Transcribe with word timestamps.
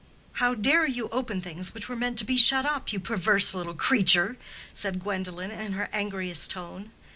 "How 0.41 0.55
dare 0.55 0.87
you 0.87 1.09
open 1.09 1.41
things 1.41 1.75
which 1.75 1.87
were 1.87 1.95
meant 1.95 2.17
to 2.17 2.25
be 2.25 2.35
shut 2.35 2.65
up, 2.65 2.91
you 2.91 2.99
perverse 2.99 3.53
little 3.53 3.75
creature?" 3.75 4.35
said 4.73 4.99
Gwendolen, 4.99 5.51
in 5.51 5.73
her 5.73 5.89
angriest 5.93 6.49
tone. 6.49 6.89